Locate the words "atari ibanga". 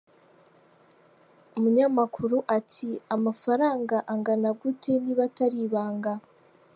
5.29-6.13